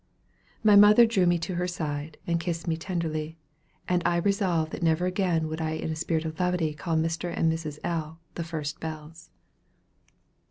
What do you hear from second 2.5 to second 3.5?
me tenderly;